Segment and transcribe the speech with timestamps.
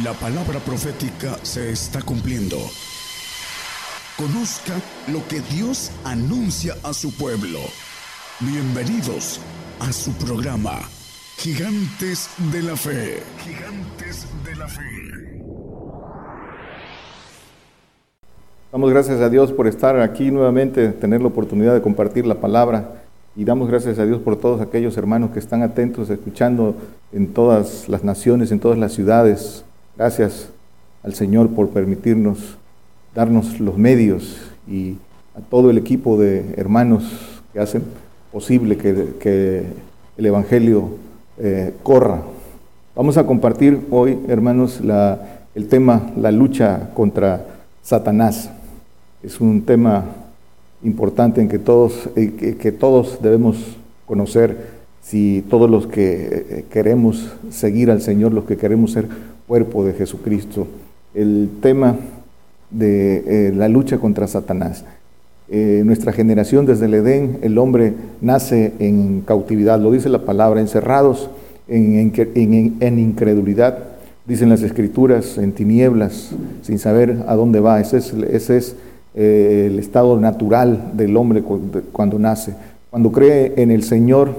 [0.00, 2.56] La palabra profética se está cumpliendo.
[4.16, 4.72] Conozca
[5.12, 7.58] lo que Dios anuncia a su pueblo.
[8.40, 9.38] Bienvenidos
[9.80, 10.78] a su programa,
[11.36, 13.18] Gigantes de la Fe.
[13.44, 15.44] Gigantes de la Fe.
[18.72, 23.02] Damos gracias a Dios por estar aquí nuevamente, tener la oportunidad de compartir la palabra.
[23.36, 26.76] Y damos gracias a Dios por todos aquellos hermanos que están atentos, escuchando
[27.12, 30.48] en todas las naciones, en todas las ciudades, Gracias
[31.02, 32.56] al Señor por permitirnos
[33.14, 34.96] darnos los medios y
[35.36, 37.04] a todo el equipo de hermanos
[37.52, 37.82] que hacen
[38.32, 39.64] posible que,
[40.16, 40.90] el Evangelio
[41.38, 42.22] eh, corra.
[42.94, 44.80] Vamos a compartir hoy, hermanos,
[45.54, 47.46] el tema, la lucha contra
[47.82, 48.50] Satanás.
[49.22, 50.04] Es un tema
[50.82, 57.32] importante en que todos, eh, que todos debemos conocer si todos los que eh, queremos
[57.50, 59.08] seguir al Señor, los que queremos ser
[59.46, 60.66] cuerpo de Jesucristo,
[61.14, 61.96] el tema
[62.70, 64.84] de eh, la lucha contra Satanás.
[65.48, 70.60] Eh, nuestra generación desde el Edén, el hombre nace en cautividad, lo dice la palabra,
[70.60, 71.28] encerrados
[71.68, 72.12] en,
[72.80, 73.78] en, incredulidad,
[74.26, 76.30] dicen las escrituras, en tinieblas,
[76.62, 77.80] sin saber a dónde va.
[77.80, 78.76] Ese es, ese es
[79.14, 81.42] eh, el estado natural del hombre
[81.92, 82.54] cuando nace.
[82.90, 84.30] Cuando cree en el Señor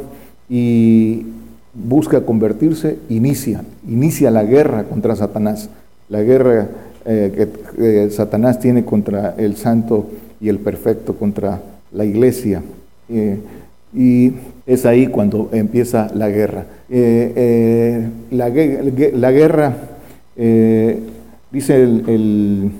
[0.50, 1.26] y
[1.74, 5.70] busca convertirse, inicia, inicia la guerra contra Satanás,
[6.10, 6.68] la guerra
[7.06, 12.62] eh, que Satanás tiene contra el santo y el perfecto, contra la iglesia.
[13.10, 13.40] Eh,
[13.94, 14.34] y
[14.66, 16.66] es ahí cuando empieza la guerra.
[16.90, 19.76] Eh, la, guerra,
[21.52, 22.72] dice el,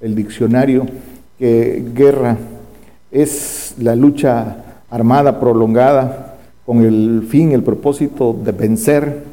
[0.00, 0.86] el diccionario,
[1.38, 2.36] que guerra
[3.10, 4.56] es la lucha
[4.90, 6.31] armada prolongada
[6.72, 9.24] con el fin, el propósito de vencer,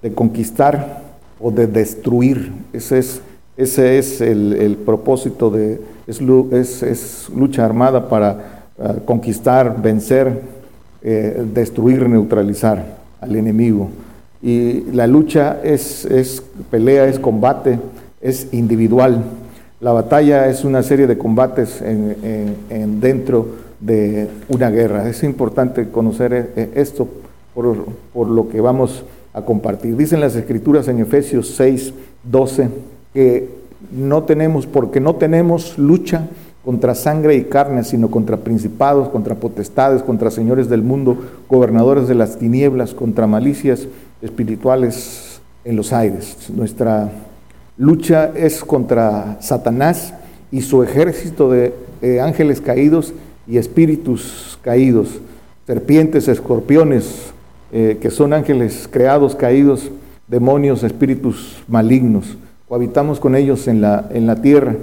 [0.00, 1.02] de conquistar
[1.38, 2.50] o de destruir.
[2.72, 3.20] Ese es,
[3.58, 10.40] ese es el, propósito de, es, es, lucha armada para ah, conquistar, vencer,
[11.02, 13.90] eh, destruir, neutralizar al enemigo.
[14.40, 17.78] Y la lucha es, es pelea, es combate,
[18.22, 19.24] es individual.
[19.82, 25.08] La batalla es una serie de combates en, en, en dentro de una guerra.
[25.08, 27.08] Es importante conocer eh, eh, esto
[27.54, 29.96] por, lo que vamos a compartir.
[29.96, 31.92] Dicen las escrituras en Efesios 6,
[32.24, 32.68] 12
[33.14, 33.48] que
[33.92, 36.28] no tenemos, porque no tenemos lucha
[36.64, 41.16] contra sangre y carne, sino contra principados, contra potestades, contra señores del mundo,
[41.48, 43.86] gobernadores de las tinieblas, contra malicias
[44.20, 46.50] espirituales en los aires.
[46.54, 47.10] Nuestra
[47.76, 50.12] lucha es contra Satanás
[50.50, 53.14] y su ejército de ángeles caídos
[53.48, 55.20] y espíritus caídos,
[55.66, 57.32] serpientes, escorpiones,
[57.72, 59.90] eh, que son ángeles creados, caídos,
[60.26, 62.36] demonios, espíritus malignos.
[62.68, 64.76] Cohabitamos con ellos en la, en la tierra,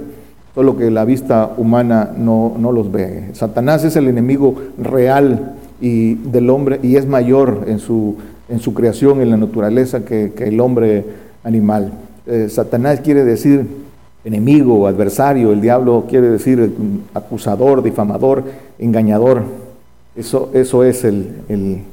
[0.54, 3.30] solo que la vista humana no, no los ve.
[3.32, 8.16] Satanás es el enemigo real y del hombre y es mayor en su,
[8.48, 11.04] en su creación, en la naturaleza, que, el hombre
[11.44, 11.92] animal.
[12.26, 13.66] Eh, Satanás quiere decir
[14.26, 16.74] enemigo, adversario, el diablo quiere decir
[17.14, 18.42] acusador, difamador,
[18.76, 19.42] engañador.
[20.16, 21.84] Eso, eso es el,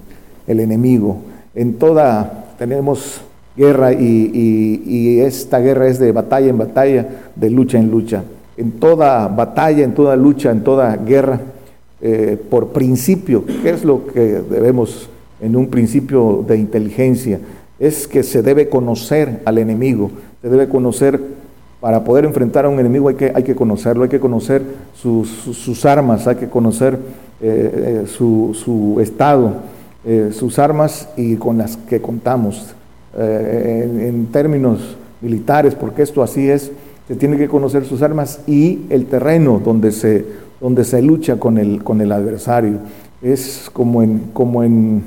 [0.47, 1.17] enemigo.
[1.53, 3.21] En toda tenemos
[3.55, 8.23] guerra y, esta guerra es de batalla en batalla, de lucha en lucha.
[8.57, 11.39] En toda batalla, en toda lucha, en toda guerra,
[12.01, 15.07] eh, por principio, ¿qué es lo que debemos
[15.39, 17.39] en un principio de inteligencia?
[17.79, 20.09] Es que se debe conocer al enemigo,
[20.41, 21.19] se debe conocer
[21.83, 24.63] para poder enfrentar a un enemigo hay que, hay que conocerlo, hay que conocer
[24.95, 26.97] sus, armas, hay que conocer
[27.41, 29.55] eh, eh, su, estado,
[30.05, 32.73] eh, sus armas y con las que contamos.
[33.17, 36.71] En, términos militares, porque esto así es,
[37.05, 40.25] se tiene que conocer sus armas y el terreno donde se,
[40.61, 42.77] donde se lucha con el, con el adversario.
[43.21, 45.03] Es como en, como en,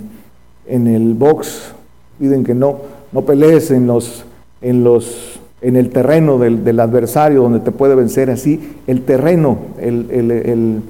[0.67, 1.73] en el box,
[2.19, 2.81] piden que no,
[3.13, 4.27] no pelees en los,
[4.61, 5.36] en los
[5.67, 8.77] en el terreno del, adversario donde te puede vencer así.
[8.87, 10.81] El terreno, el,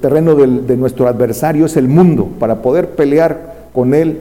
[0.00, 2.28] terreno de nuestro adversario es el mundo.
[2.40, 4.18] Para poder pelear con él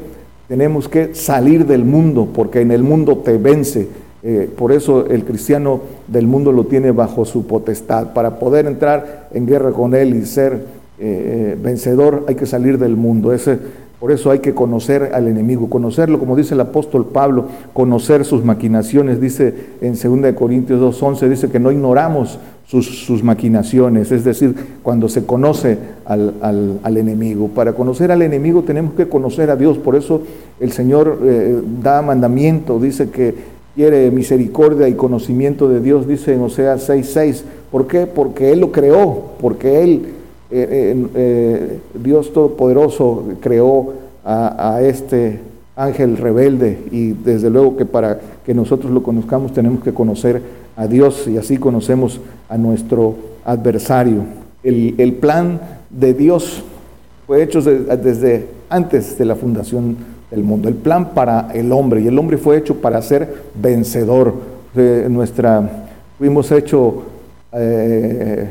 [0.48, 3.88] tenemos que salir del mundo porque en el mundo te vence.
[4.22, 8.14] Eh, por eso el cristiano del mundo lo tiene bajo su potestad.
[8.14, 10.60] Para poder entrar en guerra con él y ser eh,
[11.00, 13.34] eh, vencedor hay que salir del mundo.
[13.34, 13.58] Ese,
[14.00, 18.46] por eso hay que conocer al enemigo, conocerlo, como dice el apóstol Pablo, conocer sus
[18.46, 24.54] maquinaciones, dice en 2 Corintios 2.11, dice que no ignoramos sus, maquinaciones, es decir,
[24.84, 27.48] cuando se conoce al, enemigo.
[27.48, 30.22] Para conocer al enemigo tenemos que conocer a Dios, por eso
[30.60, 33.34] el Señor eh, da mandamiento, dice que
[33.74, 37.44] quiere misericordia y conocimiento de Dios, dice en Oseas 6:6.
[37.72, 38.06] ¿Por qué?
[38.06, 40.14] Porque Él lo creó, porque Él,
[40.50, 45.40] eh, eh, Dios Todopoderoso, creó a, este
[45.76, 50.42] ángel rebelde y desde luego que para que nosotros lo conozcamos tenemos que conocer
[50.76, 53.16] a Dios y así conocemos a nuestro
[53.46, 54.24] adversario.
[54.64, 56.62] El, plan de Dios
[57.26, 59.96] fue hecho desde antes de la fundación
[60.30, 64.34] del mundo, el plan para el hombre, y el hombre fue hecho para ser vencedor.
[65.10, 65.86] nuestra,
[66.18, 66.96] fuimos hechos
[67.54, 68.50] eh,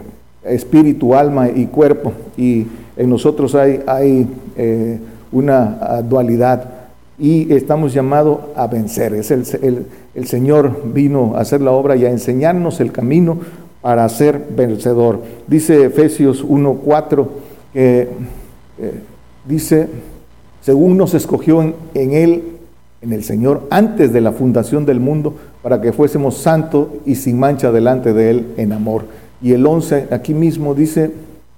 [0.49, 2.67] espíritu, alma y cuerpo, y
[2.97, 4.27] en nosotros hay,
[4.57, 4.99] eh,
[5.33, 6.71] una dualidad
[7.19, 9.13] y estamos llamados a vencer.
[9.15, 13.39] Es el, el, Señor vino a hacer la obra y a enseñarnos el camino
[13.83, 15.21] para ser vencedor.
[15.47, 17.27] Dice Efesios 1.4
[17.73, 18.09] que
[18.79, 19.01] eh,
[19.47, 19.89] dice,
[20.63, 22.43] según nos escogió en, en, Él,
[23.03, 27.39] en el Señor, antes de la fundación del mundo, para que fuésemos santos y sin
[27.39, 29.05] mancha delante de Él en amor.
[29.43, 31.11] Y el 11 aquí mismo dice,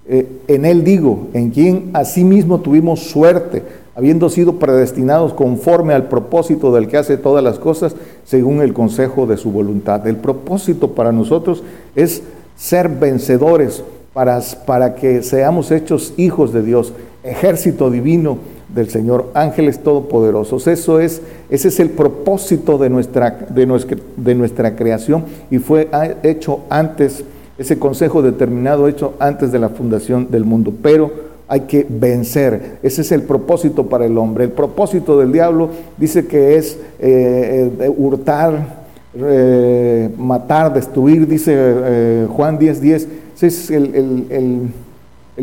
[0.07, 3.63] eh, en Él digo, en quien asimismo tuvimos suerte,
[3.95, 9.27] habiendo sido predestinados conforme al propósito del que hace todas las cosas, según el consejo
[9.27, 10.07] de su voluntad.
[10.07, 11.63] El propósito para nosotros
[11.95, 12.23] es
[12.55, 13.83] ser vencedores,
[14.13, 16.93] para, para que seamos hechos hijos de Dios,
[17.23, 18.37] ejército divino
[18.73, 20.67] del Señor, ángeles todopoderosos.
[20.67, 25.89] Eso es, ese es el propósito de nuestra, de nuestra, de nuestra creación y fue
[26.23, 27.23] hecho antes
[27.59, 30.73] ese consejo determinado hecho antes de la fundación del mundo.
[30.81, 31.11] Pero
[31.49, 32.77] hay que vencer.
[32.81, 34.45] Ese es el propósito para el hombre.
[34.45, 38.79] El propósito del diablo dice que es eh, eh, hurtar,
[39.15, 42.79] eh, matar, destruir, dice Juan 10:10.
[42.79, 43.07] 10.
[43.35, 44.71] Ese es el,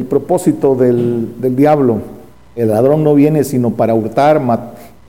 [0.09, 1.99] propósito del, del, diablo.
[2.55, 4.41] El ladrón no viene sino para hurtar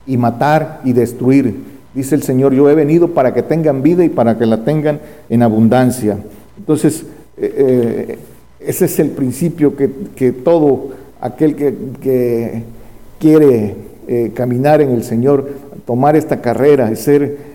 [0.06, 1.78] y matar y destruir.
[1.94, 5.00] Dice el Señor, yo he venido para que tengan vida y para que la tengan
[5.28, 6.18] en abundancia.
[6.58, 7.04] Entonces,
[7.36, 8.18] eh, eh,
[8.60, 10.90] ese es el principio que, todo
[11.20, 12.62] aquel que,
[13.18, 13.74] quiere
[14.06, 15.48] eh, caminar en el Señor,
[15.86, 17.48] tomar esta carrera, ser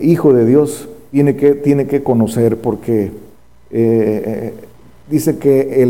[0.00, 3.10] hijo de Dios, tiene que, tiene que conocer, porque
[5.10, 5.82] dice que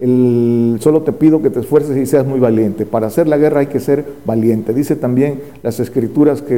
[0.00, 2.86] el, solo te pido que te esfuerces y seas muy valiente.
[2.86, 4.72] Para hacer la guerra hay que ser valiente.
[4.72, 6.56] Dice también las escrituras que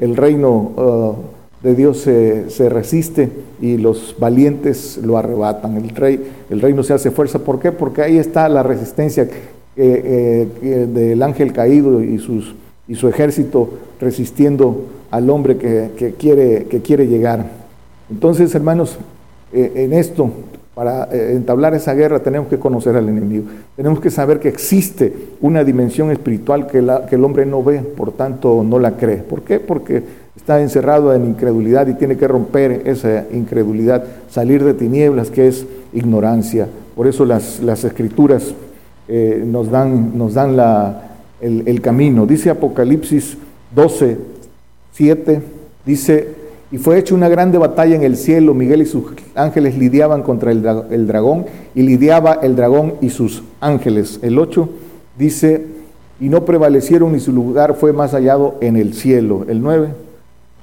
[0.00, 0.72] el, reino...
[0.76, 3.30] Uh, de Dios se, resiste
[3.60, 5.76] y los valientes lo arrebatan.
[5.76, 7.38] El rey, el reino se hace fuerza.
[7.38, 7.72] ¿Por qué?
[7.72, 9.28] Porque ahí está la resistencia
[9.76, 10.48] eh,
[10.92, 13.70] del ángel caído y, su ejército
[14.00, 17.46] resistiendo al hombre que, quiere, llegar.
[18.10, 18.98] Entonces, hermanos,
[19.52, 20.30] eh, en esto,
[20.74, 23.46] para eh, entablar esa guerra tenemos que conocer al enemigo.
[23.76, 28.12] Tenemos que saber que existe una dimensión espiritual que, que el hombre no ve, por
[28.12, 29.18] tanto no la cree.
[29.18, 29.58] ¿Por qué?
[29.58, 35.48] Porque está encerrado en incredulidad y tiene que romper esa incredulidad, salir de tinieblas, que
[35.48, 36.68] es ignorancia.
[36.94, 38.54] Por eso las, las escrituras
[39.08, 41.06] eh, nos dan, nos dan la,
[41.40, 42.26] el, camino.
[42.26, 43.36] Dice Apocalipsis
[43.74, 44.18] 12,
[44.92, 45.42] 7,
[45.84, 46.28] dice,
[46.70, 49.04] y fue hecha una grande batalla en el cielo, Miguel y sus
[49.34, 54.18] ángeles lidiaban contra el, el dragón, y lidiaba el dragón y sus ángeles.
[54.22, 54.68] El 8
[55.18, 55.66] dice,
[56.20, 59.44] y no prevalecieron ni su lugar fue más hallado en el cielo.
[59.48, 60.05] El 9,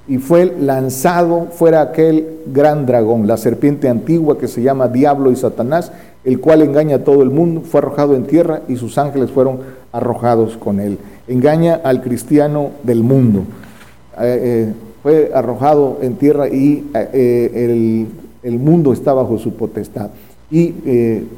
[0.08, 5.36] y fue lanzado fuera aquel gran dragón, la serpiente antigua que se llama Diablo y
[5.36, 5.92] Satanás,
[6.26, 9.60] el cual engaña a todo el mundo, fue arrojado en tierra y sus ángeles fueron
[9.92, 10.98] arrojados con él.
[11.28, 13.46] Engaña al cristiano del mundo.
[14.20, 18.08] Eh, eh, fue arrojado en tierra y eh,
[18.44, 20.10] el, mundo está bajo su potestad.
[20.52, 20.70] Y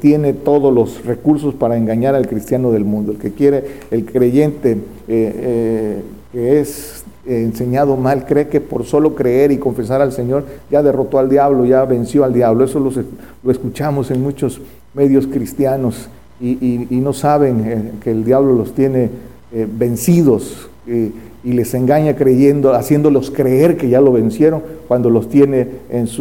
[0.00, 3.12] tiene todos los recursos para engañar al cristiano del mundo.
[3.12, 9.58] El que quiere, el creyente que es enseñado mal, cree que por solo creer y
[9.58, 12.64] confesar al Señor ya derrotó al diablo, ya venció al diablo.
[12.64, 14.60] Eso lo, escuchamos en muchos
[14.94, 16.08] medios cristianos
[16.40, 19.10] y, no saben eh, que el diablo los tiene
[19.52, 21.10] eh, vencidos eh,
[21.44, 25.68] y les engaña creyendo, haciéndolos creer que ya lo vencieron cuando los tiene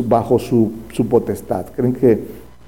[0.08, 0.72] bajo su,
[1.10, 1.66] potestad.
[1.76, 1.94] Creen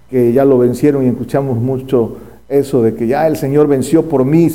[0.10, 2.18] que ya lo vencieron y escuchamos mucho
[2.50, 4.50] eso de que ya el Señor venció por mí.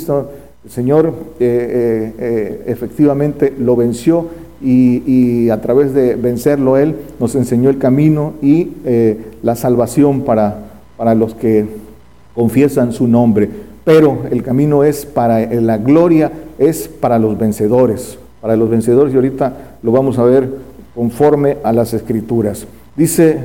[0.63, 4.27] El Señor eh, eh, eh, efectivamente lo venció
[4.61, 8.69] y, a través de vencerlo Él nos enseñó el camino y
[9.41, 10.57] la salvación para,
[10.95, 11.65] para los que
[12.33, 13.49] confiesan su nombre.
[13.83, 19.17] Pero el camino es para la gloria, es para los vencedores, para los vencedores y
[19.17, 20.49] ahorita lo vamos a ver
[20.95, 22.65] conforme a las escrituras.
[22.95, 23.39] Dice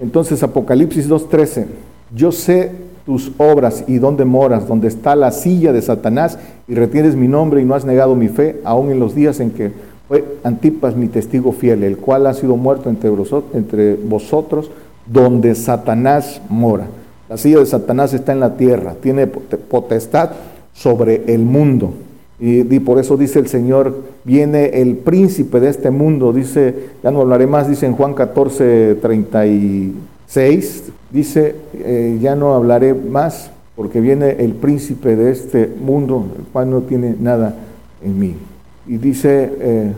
[0.00, 1.66] entonces Apocalipsis 2.13,
[2.14, 2.70] yo sé
[3.06, 7.60] tus obras y dónde moras, donde está la silla de Satanás, y retienes mi nombre
[7.60, 9.72] y no has negado mi fe, aun en los días en que
[10.08, 14.70] fue Antipas mi testigo fiel, el cual ha sido muerto entre vosotros, entre vosotros
[15.06, 16.86] donde Satanás mora.
[17.28, 20.30] La silla de Satanás está en la tierra, tiene potestad
[20.72, 21.94] sobre el mundo.
[22.40, 27.20] Y, por eso dice el Señor, viene el príncipe de este mundo, dice, ya no
[27.20, 28.98] hablaré más, dice en Juan 14,
[30.26, 36.44] 36, dice, eh, ya no hablaré más, porque viene el príncipe de este mundo, el
[36.44, 37.54] cual no tiene nada
[38.02, 38.34] en mí.
[38.86, 39.92] Y dice eh,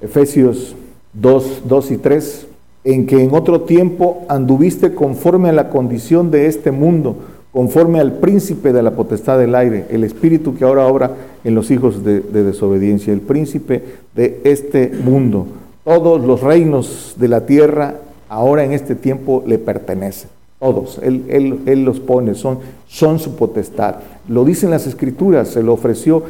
[0.00, 0.74] Efesios
[1.14, 2.46] 2, 2 y 3,
[2.84, 7.16] en que en otro tiempo anduviste conforme a la condición de este mundo,
[7.52, 11.12] conforme al príncipe de la potestad del aire, el espíritu que ahora obra
[11.44, 13.82] en los hijos de, desobediencia, el príncipe
[14.14, 15.46] de este mundo.
[15.84, 17.94] Todos los reinos de la tierra
[18.28, 20.30] ahora en este tiempo le pertenecen.
[20.58, 22.58] Todos, él, él, los pone, son,
[22.88, 23.96] son, su potestad.
[24.28, 26.24] Lo dicen las escrituras, se lo ofreció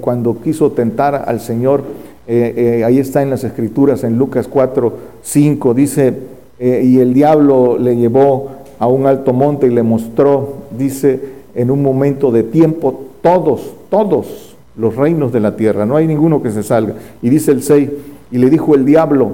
[0.00, 1.82] cuando quiso tentar al Señor.
[2.28, 4.92] Eh, eh, ahí está en las escrituras, en Lucas 4,
[5.22, 6.14] 5, dice,
[6.60, 11.20] eh, y el diablo le llevó a un alto monte y le mostró, dice,
[11.54, 16.42] en un momento de tiempo, todos, todos los reinos de la tierra, no hay ninguno
[16.42, 16.94] que se salga.
[17.22, 17.90] Y dice el 6,
[18.30, 19.32] y le dijo el diablo,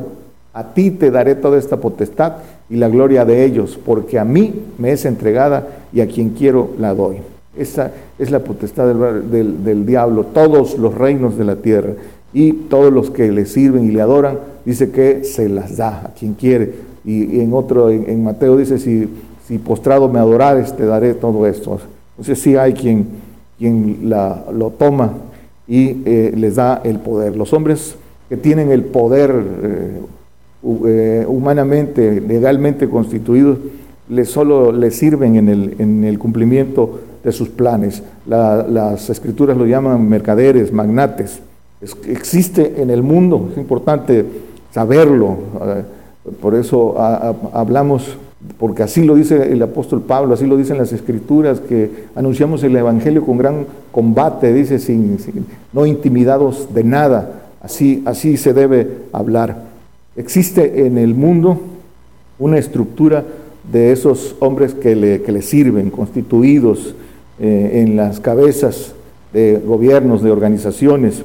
[0.54, 2.34] a ti te daré toda esta potestad
[2.70, 6.70] y la gloria de ellos, porque a mí me es entregada y a quien quiero
[6.78, 7.16] la doy.
[7.56, 11.94] Esa es la potestad del, diablo, todos los reinos de la tierra
[12.32, 16.14] y todos los que le sirven y le adoran, dice que se las da a
[16.14, 16.73] quien quiere.
[17.04, 19.08] Y, en otro, en, Mateo dice, si,
[19.46, 21.78] si postrado me adorares, te daré todo esto.
[22.12, 23.06] Entonces sí hay quien,
[23.58, 25.12] quien la, lo toma
[25.66, 27.37] y eh, les da el poder.
[27.37, 27.96] Los hombres
[28.28, 29.30] que tienen el poder
[29.62, 30.00] eh,
[30.87, 33.59] eh, humanamente, legalmente constituidos,
[34.09, 38.02] le solo le sirven en el, en el cumplimiento de sus planes.
[38.26, 41.40] las escrituras lo llaman mercaderes, magnates.
[42.06, 44.25] existe en el mundo, es importante
[44.73, 45.37] saberlo.
[45.62, 45.83] Eh,
[46.40, 46.94] por eso
[47.52, 48.16] hablamos,
[48.59, 52.76] porque así lo dice el apóstol Pablo, así lo dicen las escrituras, que anunciamos el
[52.76, 55.18] Evangelio con gran combate, dice, sin,
[55.73, 57.42] no intimidados de nada.
[57.62, 59.63] Así, así se debe hablar.
[60.16, 61.61] Existe en el mundo
[62.38, 63.25] una estructura
[63.71, 66.94] de esos hombres que le, sirven, constituidos
[67.40, 68.94] eh, en las cabezas
[69.33, 71.25] de gobiernos, de organizaciones,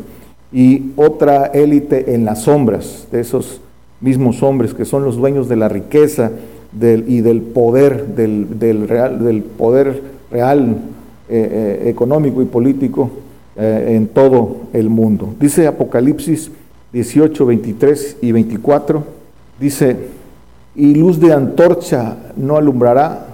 [0.52, 3.62] y otra élite en las sombras de esos
[4.02, 6.32] mismos hombres que son los dueños de la riqueza
[6.82, 10.78] y del poder, del, real, del poder real
[11.30, 13.12] eh, eh, económico y político
[13.62, 15.34] en todo el mundo.
[15.38, 16.50] Dice Apocalipsis
[16.94, 19.04] 18, 23 y 24,
[19.60, 19.98] dice,
[20.76, 23.28] y luz de antorcha no alumbrará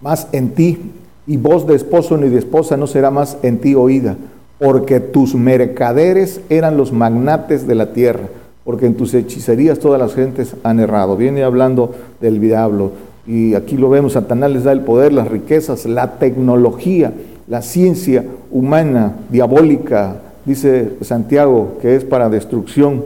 [0.00, 0.92] más en ti,
[1.26, 4.16] y voz de esposo ni de esposa no será más en ti oída,
[4.58, 8.28] porque tus mercaderes eran los magnates de la tierra,
[8.64, 11.16] porque en tus hechicerías todas las gentes han errado.
[11.16, 12.92] Viene hablando del diablo,
[13.26, 17.12] y aquí lo vemos, Satanás les da el poder, las riquezas, la tecnología,
[17.46, 23.04] la ciencia humana, diabólica, dice Santiago, que es para destrucción,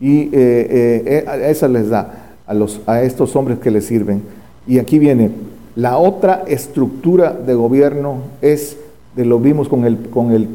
[0.00, 4.22] y eh, eh, eh, esa les da a, los, a estos hombres que les sirven.
[4.66, 5.30] Y aquí viene,
[5.74, 8.76] la otra estructura de gobierno es,
[9.14, 10.48] de lo vimos con el, con el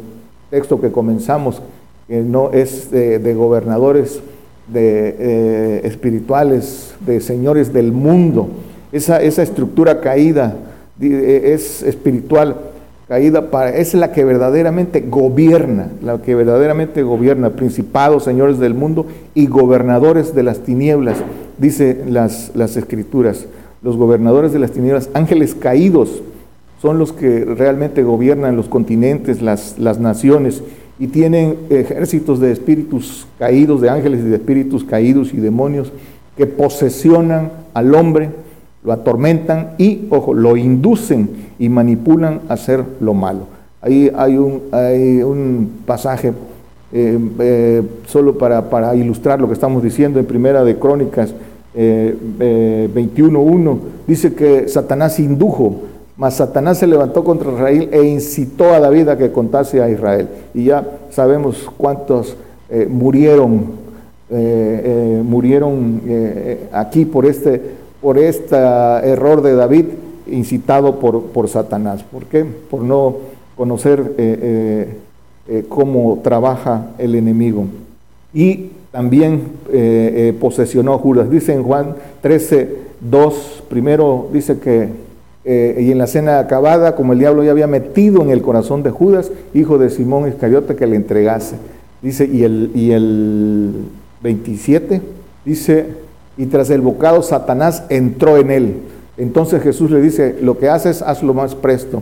[0.50, 1.62] texto que comenzamos,
[2.10, 4.20] no es de, gobernadores
[4.68, 8.50] de, espirituales, de señores del mundo.
[8.92, 10.58] Esa, esa estructura caída
[11.00, 12.71] es espiritual
[13.12, 19.06] caída para, es la que verdaderamente gobierna, la que verdaderamente gobierna, principados, señores del mundo
[19.36, 21.18] y gobernadores de las tinieblas,
[21.58, 23.48] dice las, las escrituras.
[23.82, 26.24] Los gobernadores de las tinieblas, ángeles caídos,
[26.82, 30.64] son los que realmente gobiernan los continentes, las, las naciones,
[30.98, 35.92] y tienen ejércitos de espíritus caídos, de ángeles y de espíritus caídos y demonios
[36.38, 38.30] que posesionan al hombre,
[38.84, 43.42] lo atormentan y, ojo, lo inducen y manipulan a hacer lo malo.
[43.82, 46.34] Ahí hay un, hay un pasaje
[46.94, 51.34] eh, eh, solo para, para, ilustrar lo que estamos diciendo en Primera de Crónicas
[51.74, 52.16] eh,
[52.94, 55.84] 21.1, dice que Satanás indujo,
[56.18, 60.28] mas Satanás se levantó contra Israel e incitó a David a que contase a Israel.
[60.54, 62.36] Y ya sabemos cuántos
[62.70, 63.80] eh, murieron,
[65.26, 66.02] murieron
[66.72, 69.86] aquí por este, por este error de David
[70.28, 72.04] incitado por, por Satanás.
[72.04, 72.44] ¿Por qué?
[72.44, 73.18] Por no
[73.56, 74.98] conocer eh, eh,
[75.48, 77.66] eh, cómo trabaja el enemigo.
[78.34, 79.44] Y también
[80.40, 81.30] posesionó a Judas.
[81.30, 84.90] Dice en Juan 13, 2, primero dice que,
[85.46, 88.90] y en la cena acabada, como el diablo ya había metido en el corazón de
[88.90, 91.56] Judas, hijo de Simón Iscariote, que le entregase.
[92.02, 93.76] dice, y el, y el
[94.24, 95.02] 27,
[95.46, 95.86] dice,
[96.42, 98.78] y tras el bocado Satanás entró en él.
[99.16, 102.02] Entonces Jesús le dice, lo que haces, hazlo más presto.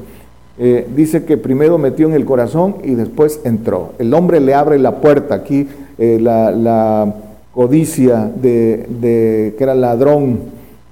[0.58, 3.92] Eh, dice que primero metió en el corazón y después entró.
[4.00, 5.36] El hombre le abre la puerta.
[5.36, 5.68] Aquí
[5.98, 7.14] eh, la,
[7.54, 10.40] codicia de, que era ladrón,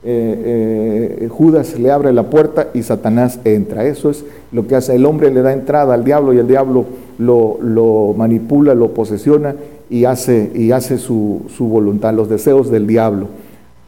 [0.04, 3.86] eh, Judas le abre la puerta y Satanás entra.
[3.86, 4.94] Eso es lo que hace.
[4.94, 6.84] El hombre le da entrada al diablo y el diablo
[7.18, 9.56] lo, lo manipula, lo posesiona
[9.90, 13.28] y hace, y hace su, su, voluntad, los deseos del diablo.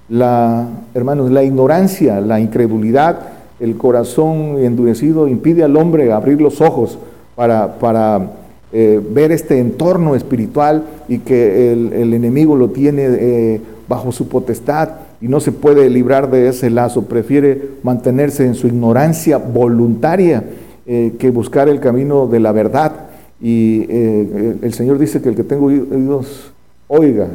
[0.09, 3.19] La, hermanos, la ignorancia, la incredulidad,
[3.59, 6.97] el corazón endurecido impide al hombre abrir los ojos
[7.35, 8.31] para, para
[8.71, 14.89] eh, ver este entorno espiritual y que el, enemigo lo tiene eh, bajo su potestad
[15.19, 20.43] y no se puede librar de ese lazo, prefiere mantenerse en su ignorancia voluntaria
[20.85, 23.08] eh, que buscar el camino de la verdad.
[23.41, 26.51] Y el Señor dice que el que tengo oídos,
[26.87, 27.29] oiga,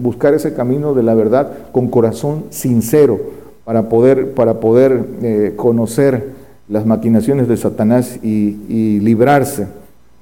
[0.00, 3.20] buscar ese camino de la verdad con corazón sincero
[3.64, 6.30] para poder, para poder eh, conocer
[6.68, 9.66] las maquinaciones de Satanás y, librarse.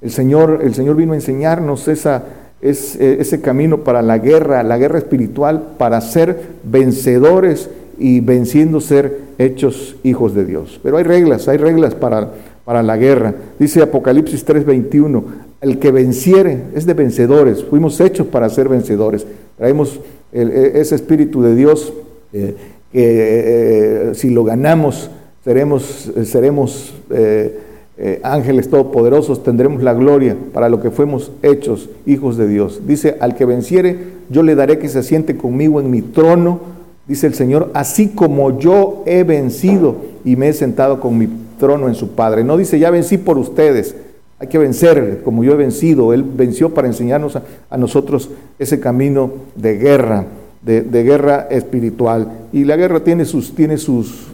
[0.03, 2.25] El Señor, el Señor vino a enseñarnos esa,
[2.63, 9.21] eh, ese camino para la guerra, la guerra espiritual, para ser vencedores y venciendo ser
[9.39, 10.81] hechos hijos de Dios.
[10.83, 12.31] Pero hay reglas, hay reglas para,
[12.71, 13.35] para la guerra.
[13.59, 15.25] Dice Apocalipsis 3:21,
[15.61, 19.27] el que venciere es de vencedores, fuimos hechos para ser vencedores.
[19.59, 19.99] Traemos
[20.33, 21.93] e, ese espíritu de Dios
[22.33, 22.55] eh,
[22.93, 25.11] que eh, si lo ganamos
[25.45, 27.59] seremos, seremos eh,
[27.99, 32.83] eh, ángeles todopoderosos, tendremos la gloria para lo que fuimos hechos hijos de Dios.
[32.87, 33.99] Dice, al que venciere,
[34.29, 36.61] yo le daré que se siente conmigo en mi trono,
[37.09, 41.29] dice el Señor, así como yo he vencido y me he sentado con mi
[41.61, 42.43] trono en su Padre.
[42.43, 43.95] No dice, ya vencí por ustedes.
[44.41, 46.13] Hay que vencer como yo he vencido.
[46.13, 47.39] Él venció para enseñarnos
[47.71, 50.27] a nosotros ese camino de guerra
[50.63, 52.29] de, guerra espiritual.
[52.53, 54.29] Y la guerra tiene sus, tiene sus,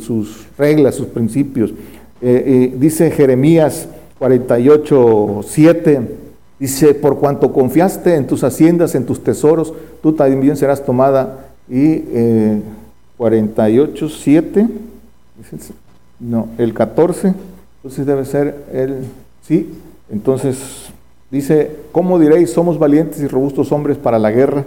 [0.00, 1.70] sus reglas, sus principios.
[1.70, 6.00] Eh, eh, dice Jeremías 48, 7,
[6.58, 11.50] dice, por cuanto confiaste en tus haciendas, en tus tesoros, tú también serás tomada.
[11.68, 12.02] Y
[13.16, 14.68] 48, eh, 7,
[16.20, 17.34] no, el 14,
[17.76, 19.04] entonces debe ser el,
[19.42, 19.74] sí,
[20.10, 20.88] entonces
[21.30, 24.64] dice, ¿cómo diréis, somos valientes y robustos hombres para la guerra?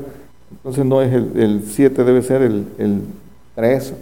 [0.52, 3.02] Entonces no es el 7, debe ser el
[3.56, 3.94] 3.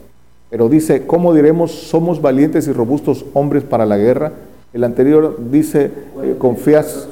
[0.50, 4.32] Pero dice, ¿cómo diremos somos valientes y robustos hombres para la guerra?
[4.74, 5.92] El anterior dice,
[6.24, 7.08] eh, confías,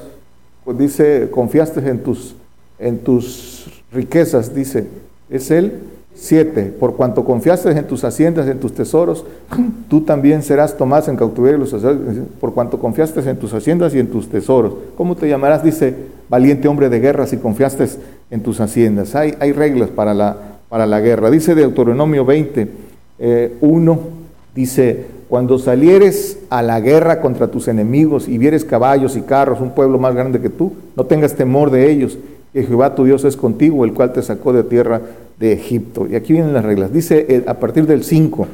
[0.64, 2.36] pues dice, confiaste en tus,
[2.80, 4.88] en tus riquezas, dice,
[5.30, 5.74] es el
[6.16, 6.74] 7.
[6.80, 9.26] Por cuanto confiaste en tus haciendas, en tus tesoros,
[9.90, 11.66] tú también serás tomado en cautiverio.
[12.40, 14.74] Por cuanto confiaste en tus haciendas y en tus tesoros.
[14.98, 15.64] ¿Cómo te llamarás?
[15.64, 15.94] Dice,
[16.30, 17.88] valiente hombre de guerra, si confiaste
[18.32, 19.16] en tus haciendas.
[19.16, 20.38] Hay, hay reglas para la,
[20.70, 21.30] para la guerra.
[21.30, 22.68] Dice Deuteronomio 20,
[23.62, 23.98] 1, eh,
[24.56, 29.72] dice, cuando salieres a la guerra contra tus enemigos y vieres caballos y carros, un
[29.72, 32.18] pueblo más grande que tú, no tengas temor de ellos,
[32.54, 35.02] que Jehová tu Dios es contigo, el cual te sacó de tierra
[35.40, 36.08] de Egipto.
[36.10, 36.92] Y aquí vienen las reglas.
[36.92, 38.48] Dice eh, a partir del 5,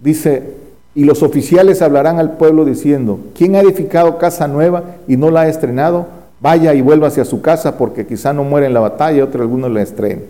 [0.00, 0.42] dice,
[0.94, 5.42] y los oficiales hablarán al pueblo diciendo, ¿quién ha edificado casa nueva y no la
[5.42, 6.06] ha estrenado?
[6.40, 9.68] Vaya y vuelva hacia su casa porque quizá no muere en la batalla, otro alguno
[9.68, 10.22] la estrene.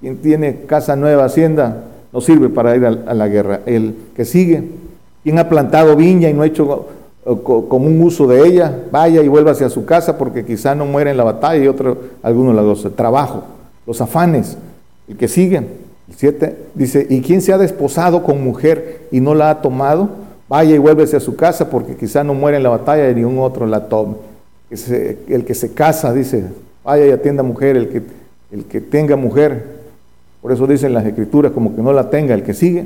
[0.00, 3.60] Quien tiene casa nueva, hacienda, no sirve para ir a, la guerra.
[3.66, 4.64] El que sigue,
[5.22, 6.86] quien ha plantado viña y no ha hecho
[7.44, 11.10] como un uso de ella, vaya y vuelva hacia su casa porque quizá no muere
[11.10, 12.90] en la batalla y otro, alguno la goza.
[12.90, 13.42] Trabajo,
[13.86, 14.56] los afanes,
[15.08, 19.34] el que sigue, el 7, dice, ¿y quién se ha desposado con mujer y no
[19.34, 20.08] la ha tomado?
[20.48, 23.24] Vaya y vuelve a su casa porque quizá no muere en la batalla y ni
[23.24, 24.16] un otro la tome.
[24.70, 26.44] el que se casa, dice,
[26.84, 28.02] vaya y atienda mujer, el que,
[28.50, 29.78] el que tenga mujer,
[30.40, 32.84] por eso dicen las escrituras como que no la tenga, el que sigue,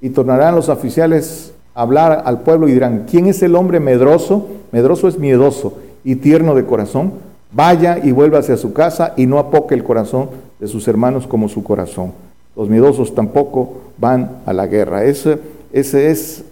[0.00, 4.48] y tornarán los oficiales hablar al pueblo y dirán, ¿quién es el hombre medroso?
[4.72, 7.12] Medroso es miedoso y tierno de corazón.
[7.52, 10.28] Vaya y vuelva hacia su casa y no apoque el corazón
[10.60, 12.12] de sus hermanos como su corazón.
[12.56, 15.04] Los miedosos tampoco van a la guerra.
[15.04, 15.38] Ese,
[15.72, 16.44] ese es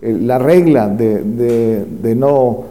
[0.00, 2.64] la regla de, no,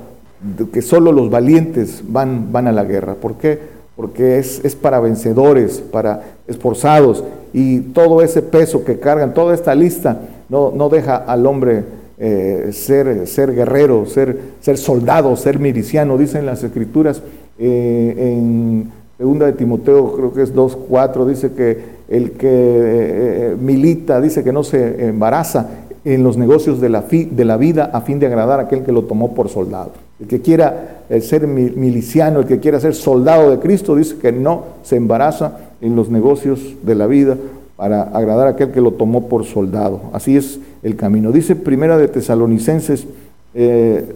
[0.74, 3.16] que solo los valientes van, van a la guerra.
[3.16, 3.60] ¿Por qué?
[3.96, 9.76] Porque es, es para vencedores, para esforzados y todo ese peso que cargan, toda esta
[9.76, 11.84] lista no, no deja al hombre
[12.18, 16.18] eh, ser, ser guerrero, ser, ser soldado, ser miliciano.
[16.18, 17.22] Dicen las escrituras
[17.58, 18.84] eh,
[19.20, 24.54] segunda de Timoteo, creo que es 2.4, dice que el que eh, milita, dice que
[24.54, 25.72] no se embaraza
[26.06, 28.94] en los negocios de la, de la vida a fin de agradar a aquel que
[28.94, 29.92] lo tomó por soldado.
[30.22, 34.32] El que quiera eh, ser miliciano, el que quiera ser soldado de Cristo, dice que
[34.32, 37.36] no se embaraza en los negocios de la vida
[37.76, 40.00] para agradar a aquel que lo tomó por soldado.
[40.14, 41.34] Así es el camino.
[41.34, 43.10] Dice Primera de Tesalonicenses 2,
[43.56, 44.14] eh,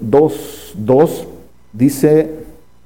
[0.78, 1.28] 2,
[1.74, 2.43] dice,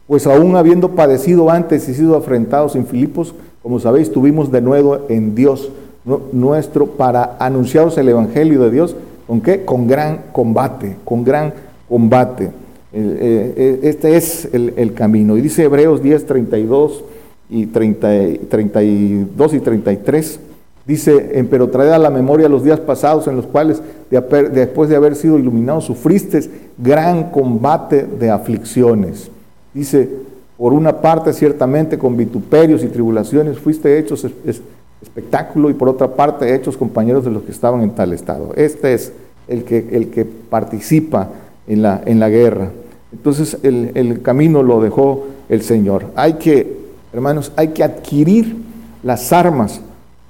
[0.08, 5.00] pues aún habiendo padecido antes y sido afrentados en Filipos, como sabéis, tuvimos de nuevo
[5.10, 5.70] en Dios
[6.32, 8.96] nuestro para anunciaros el Evangelio de Dios.
[9.28, 9.66] ¿Con qué?
[9.66, 11.54] Con gran combate, con gran
[11.90, 12.46] combate.
[12.94, 15.36] Eh, eh, este es el, camino.
[15.36, 17.04] Y dice Hebreos 10, 32
[17.50, 20.40] y 32 y 33.
[20.86, 25.18] Dice, pero trae a la memoria los días pasados en los cuales, después de haber
[25.18, 26.40] sido iluminados, sufriste
[26.78, 29.30] gran combate de aflicciones.
[29.78, 30.10] Dice,
[30.58, 34.26] por una parte, ciertamente, con vituperios y tribulaciones, fuiste hechos
[35.04, 38.54] espectáculo y por otra parte, hechos compañeros de los que estaban en tal estado.
[38.56, 39.14] Este es
[39.48, 41.30] el que, el que participa
[41.68, 42.72] en la, en la guerra.
[43.14, 46.06] Entonces, el, el camino lo dejó el Señor.
[46.16, 46.76] Hay que,
[47.14, 48.56] hermanos, hay que adquirir
[49.04, 49.80] las armas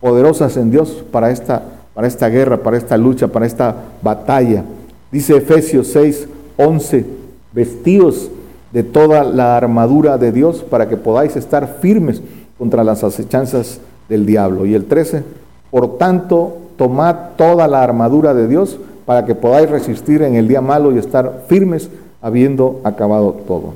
[0.02, 4.66] poderosas en Dios para esta, para esta guerra, para esta lucha, para esta batalla.
[5.10, 7.06] Dice Efesios 6, 11,
[7.54, 8.30] vestidos
[8.78, 12.22] de toda la armadura de Dios para que podáis estar firmes
[12.60, 14.68] contra las acechanzas del diablo.
[14.68, 15.24] Y el 13,
[15.72, 20.62] por tanto, tomad toda la armadura de Dios para que podáis resistir en el día
[20.62, 21.90] malo y estar firmes
[22.22, 23.74] habiendo acabado todo.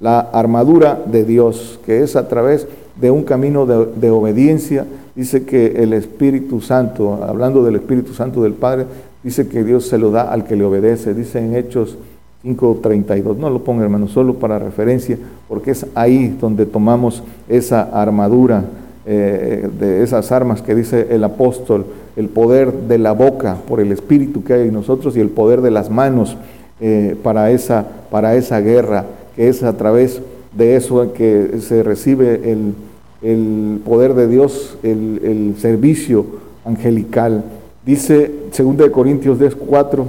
[0.00, 2.66] La armadura de Dios, que es a través
[3.00, 4.84] de un camino de, obediencia,
[5.16, 8.84] dice que el Espíritu Santo, hablando del Espíritu Santo del Padre,
[9.22, 11.14] dice que Dios se lo da al que le obedece.
[11.14, 11.96] Dice en Hechos
[12.44, 13.36] 5.32.
[13.36, 18.64] No lo ponga hermano, solo para referencia, porque es ahí donde tomamos esa armadura
[19.04, 23.92] eh, de esas armas que dice el apóstol, el poder de la boca por el
[23.92, 26.36] Espíritu que hay en nosotros y el poder de las manos
[26.80, 30.20] eh, para, esa, para esa guerra, que es a través
[30.56, 32.74] de eso que se recibe el
[33.22, 36.26] el poder de Dios, el, servicio
[36.64, 37.44] angelical.
[37.86, 40.06] Dice 2 Corintios 10, 4,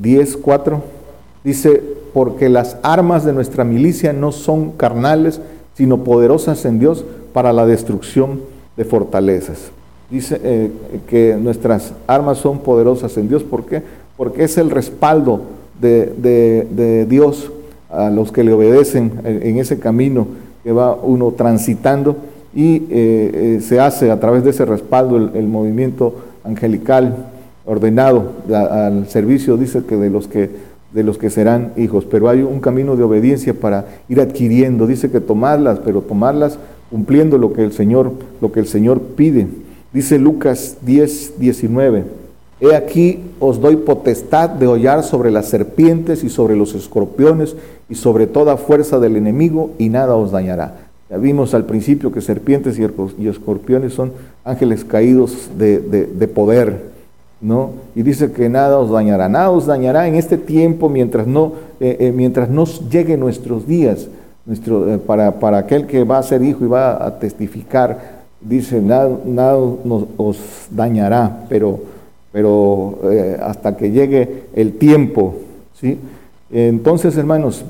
[0.00, 0.82] 10, 4,
[1.48, 1.82] dice,
[2.12, 5.40] porque las armas de nuestra milicia no son carnales,
[5.74, 8.40] sino poderosas en Dios para la destrucción
[8.76, 9.70] de fortalezas.
[10.10, 10.70] Dice eh,
[11.08, 13.44] que nuestras armas son poderosas en Dios.
[13.44, 13.82] ¿Por qué?
[14.16, 15.40] Porque es el respaldo
[15.80, 17.50] de, Dios
[17.90, 20.26] a los que le obedecen en ese camino
[20.62, 22.16] que va uno transitando
[22.54, 27.14] y eh, eh, se hace a través de ese respaldo el, movimiento angelical
[27.64, 32.42] ordenado al servicio, dice que de los que de los que serán hijos, pero hay
[32.42, 36.58] un camino de obediencia para ir adquiriendo, dice que tomarlas, pero tomarlas
[36.90, 39.46] cumpliendo lo que el Señor, lo que el Señor pide.
[39.92, 42.04] Dice Lucas 10, 19,
[42.60, 47.54] He aquí os doy potestad de hollar sobre las serpientes y sobre los escorpiones
[47.88, 50.88] y sobre toda fuerza del enemigo y nada os dañará.
[51.08, 54.12] Ya vimos al principio que serpientes y escorpiones son
[54.44, 56.82] ángeles caídos de, poder,
[57.40, 57.70] ¿no?
[57.94, 61.96] Y dice que nada os dañará, nada os dañará en este tiempo mientras no, eh,
[62.00, 64.08] eh, mientras no llegue nuestros días,
[64.44, 68.80] nuestro, eh, para, para, aquel que va a ser hijo y va a testificar, dice,
[68.80, 70.38] nada, nada nos, os
[70.70, 71.80] dañará, pero,
[72.32, 72.98] pero
[73.42, 75.34] hasta que llegue el tiempo,
[75.74, 75.98] ¿sí?
[76.50, 77.64] Entonces, hermanos,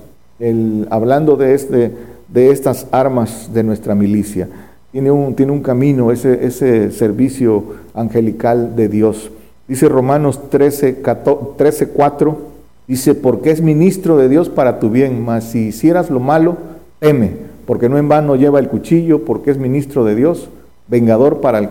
[0.90, 1.92] hablando de este
[2.28, 4.48] de estas armas de nuestra milicia.
[4.92, 9.31] Tiene un, tiene un camino, ese, ese servicio angelical de Dios.
[9.68, 11.02] Dice Romanos 13,
[11.57, 12.38] 13, 4,
[12.87, 16.57] dice, porque es ministro de Dios para tu bien, mas si hicieras lo malo,
[16.98, 17.33] teme,
[17.66, 20.48] porque no en vano lleva el cuchillo, porque es ministro de Dios,
[20.88, 21.68] vengador para, el,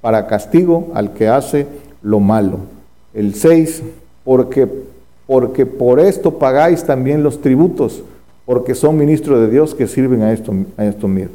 [0.00, 1.66] para castigo al que hace
[2.02, 2.58] lo malo.
[3.12, 3.82] El 6,
[4.24, 4.66] porque,
[5.26, 8.02] porque por esto pagáis también los tributos
[8.44, 11.32] porque son ministros de Dios que sirven a esto, a esto mismo.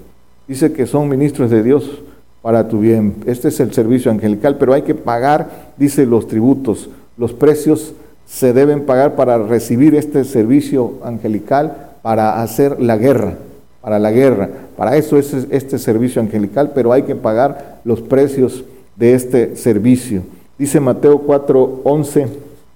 [0.48, 2.02] Dice que son ministros de Dios
[2.48, 3.14] para tu bien.
[3.26, 6.90] Este es el servicio angelical, pero hay que pagar, dice, los tributos.
[7.18, 7.92] Los precios
[8.26, 13.34] se deben pagar para recibir este servicio angelical, para hacer la guerra,
[13.82, 14.50] para la guerra.
[14.78, 18.64] Para eso es este servicio angelical, pero hay que pagar los precios
[18.96, 20.22] de este servicio.
[20.58, 22.28] Dice Mateo 4, 11,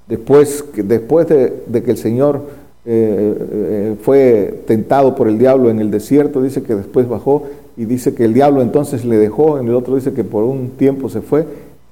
[0.06, 2.42] después, después de, que el Señor
[2.84, 7.48] eh, eh, fue tentado por el diablo en el desierto, dice que después bajó
[7.82, 10.70] y dice que el diablo entonces le dejó, en el otro dice que por un
[10.78, 11.48] tiempo se fue,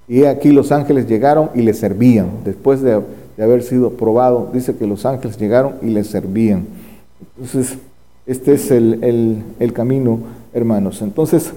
[0.08, 3.02] y aquí los ángeles llegaron y le servían, después de,
[3.42, 6.68] haber sido probado, dice que los ángeles llegaron y le servían.
[7.36, 7.80] Entonces,
[8.28, 9.42] este es el,
[9.74, 10.20] camino,
[10.54, 11.02] hermanos.
[11.02, 11.54] Entonces,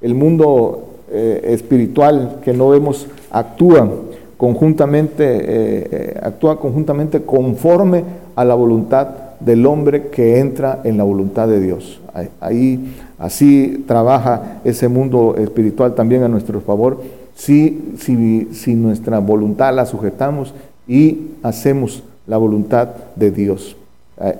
[0.00, 3.88] el mundo eh, espiritual que no vemos actúa
[4.36, 8.02] conjuntamente, actúa conjuntamente conforme
[8.34, 12.00] a la voluntad del hombre que entra en la voluntad de Dios.
[12.40, 17.02] Ahí, así trabaja ese mundo espiritual también a nuestro favor,
[17.34, 20.54] si, si, si nuestra voluntad la sujetamos
[20.88, 23.76] y hacemos la voluntad de Dios.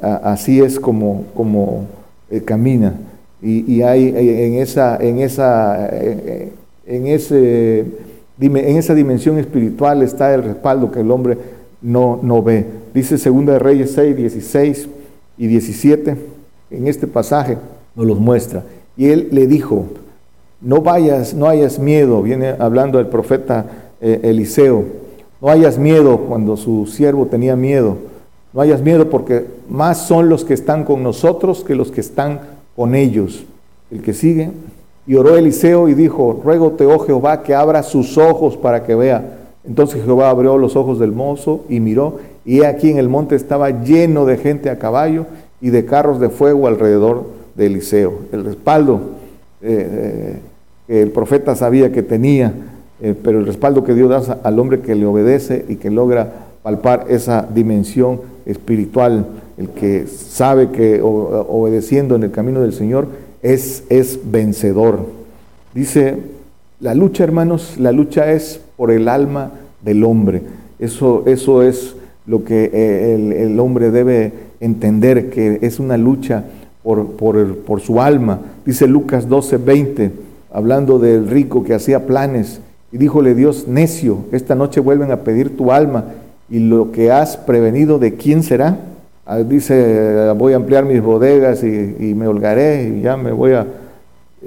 [0.01, 1.85] Así es como, como
[2.31, 2.95] eh, camina.
[3.43, 6.53] Y, hay eh, en esa, en esa, eh,
[6.87, 7.85] en, ese,
[8.41, 11.37] en esa dimensión espiritual está el respaldo que el hombre
[11.81, 12.67] no, ve.
[12.95, 14.89] Dice Segunda de Reyes 6, 16
[15.39, 16.17] y 17,
[16.71, 17.59] en este pasaje
[17.95, 18.65] nos los muestra.
[18.97, 19.87] Y él le dijo,
[20.61, 23.67] no vayas, no hayas miedo, viene hablando el profeta
[24.01, 24.85] Eliseo,
[25.41, 27.97] no hayas miedo cuando su siervo tenía miedo,
[28.53, 32.41] no hayas miedo porque más son los que están con nosotros que los que están
[32.75, 33.45] con ellos.
[33.91, 34.51] El que sigue.
[35.07, 39.46] Y oró Eliseo y dijo, ruégote, oh Jehová, que abra sus ojos para que vea.
[39.67, 43.83] Entonces Jehová abrió los ojos del mozo y miró, y aquí en el monte estaba
[43.83, 45.27] lleno de gente a caballo
[45.61, 47.25] y de carros de fuego alrededor
[47.57, 48.21] de Eliseo.
[48.33, 49.01] El respaldo
[49.63, 50.41] eh, eh,
[50.87, 52.53] que el profeta sabía que tenía,
[53.01, 56.47] eh, pero el respaldo que Dios da al hombre que le obedece y que logra
[56.63, 59.27] palpar esa dimensión espiritual
[59.57, 63.09] el que sabe que obedeciendo en el camino del Señor
[63.43, 65.01] es, es vencedor.
[65.75, 66.17] Dice,
[66.81, 70.43] la lucha, hermanos, la lucha es por el alma del hombre.
[70.79, 76.45] Eso, eso es lo que eh, el, hombre debe entender, que es una lucha
[76.83, 78.41] por, por, su alma.
[78.65, 80.13] Dice Lucas 12, 20,
[80.53, 82.61] hablando del rico que hacía planes,
[82.93, 86.05] y díjole Dios, necio, esta noche vuelven a pedir tu alma,
[86.51, 88.79] y lo que has prevenido, ¿de quién será?
[89.25, 93.67] Ah, dice, voy a ampliar mis bodegas y, me holgaré y ya me voy a,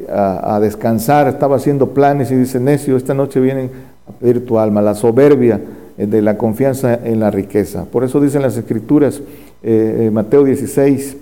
[0.10, 1.28] a, descansar.
[1.28, 3.72] Estaba haciendo planes y dice, necio, esta noche vienen
[4.08, 5.60] a pedir tu alma, la soberbia
[5.98, 7.86] eh, de la confianza en la riqueza.
[7.86, 9.22] Por eso dicen las escrituras,
[9.64, 11.18] eh, eh, Mateo 16,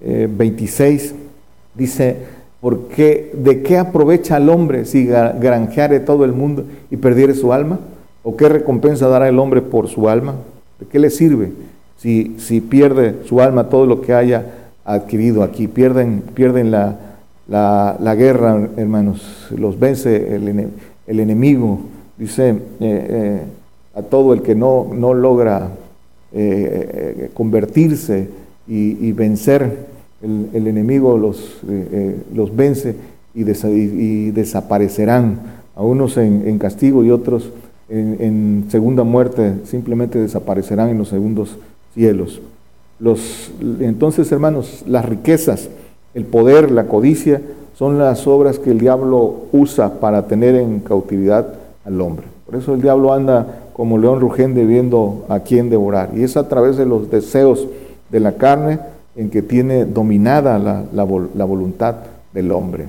[0.00, 1.14] 26,
[1.74, 2.16] dice,
[2.60, 7.80] porque ¿de qué aprovecha el hombre si granjeare todo el mundo y perdiere su alma?
[8.22, 10.34] ¿O qué recompensa dará el hombre por su alma?
[10.78, 11.50] ¿De qué le sirve?
[11.98, 14.46] si, si pierde su alma todo lo que haya
[14.84, 15.68] adquirido aquí.
[15.68, 16.96] Pierden, pierden la,
[17.48, 21.80] la, guerra, hermanos, los vence el, enemigo.
[22.16, 23.40] Dice eh, eh,
[23.94, 25.70] a todo el que no, no logra
[26.32, 28.28] eh, convertirse
[28.66, 29.86] y, vencer,
[30.20, 31.62] el, enemigo los,
[32.34, 32.96] los vence
[33.34, 35.40] y, desaparecerán,
[35.74, 37.50] a unos en, en castigo y otros
[37.88, 41.56] en, en, segunda muerte, simplemente desaparecerán en los segundos
[41.94, 42.42] cielos.
[43.00, 45.70] Los, entonces, hermanos, las riquezas,
[46.18, 47.40] el poder, la codicia,
[47.74, 51.54] son las obras que el diablo usa para tener en cautividad
[51.84, 52.26] al hombre.
[52.44, 56.10] Por eso el diablo anda como león rugente viendo a quién devorar.
[56.14, 57.68] Y es a través de los deseos
[58.10, 58.80] de la carne
[59.14, 61.04] en que tiene dominada la,
[61.44, 61.94] voluntad
[62.32, 62.86] del hombre.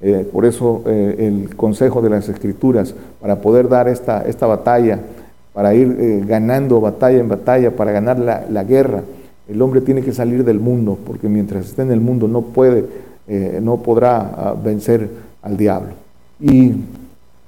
[0.00, 4.98] Eh, por eso eh, el consejo de las escrituras, para poder dar esta, esta batalla,
[5.52, 9.02] para ir eh, ganando batalla en batalla, para ganar la, guerra.
[9.48, 12.84] El hombre tiene que salir del mundo, porque mientras esté en el mundo no puede,
[13.26, 15.08] eh, no podrá ah, vencer
[15.42, 15.90] al diablo.
[16.40, 16.72] Y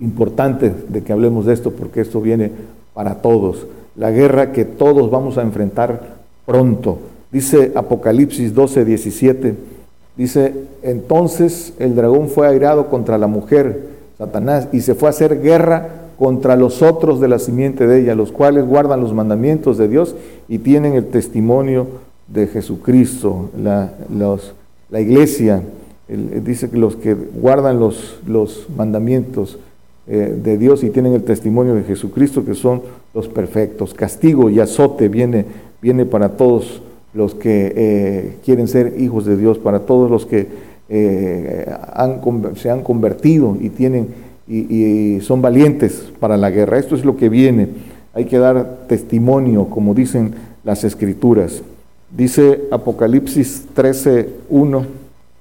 [0.00, 2.50] importante de que hablemos de esto, porque esto viene
[2.94, 3.66] para todos.
[3.96, 6.98] La guerra que todos vamos a enfrentar pronto.
[7.30, 9.54] Dice Apocalipsis 12, 17,
[10.16, 15.40] dice, entonces el dragón fue airado contra la mujer, Satanás, y se fue a hacer
[15.40, 19.88] guerra contra los otros de la simiente de ella, los cuales guardan los mandamientos de
[19.88, 20.14] Dios
[20.48, 21.86] y tienen el testimonio
[22.28, 23.50] de Jesucristo.
[23.60, 23.92] La,
[24.90, 25.62] la iglesia
[26.08, 29.58] dice que los que guardan los, los mandamientos
[30.06, 32.82] eh, de Dios y tienen el testimonio de Jesucristo, que son
[33.14, 33.94] los perfectos.
[33.94, 35.46] Castigo y azote viene,
[35.80, 36.82] viene para todos
[37.14, 40.46] los que eh, quieren ser hijos de Dios, para todos los que
[40.90, 42.20] eh, han,
[42.56, 44.08] se han convertido y tienen
[44.46, 46.78] y, son valientes para la guerra.
[46.78, 47.68] Esto es lo que viene.
[48.12, 51.62] Hay que dar testimonio, como dicen las escrituras.
[52.16, 54.86] Dice Apocalipsis 13, 1